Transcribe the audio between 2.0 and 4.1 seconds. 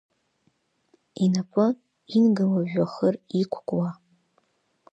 Инга лыжәҩахыр иқәкуа.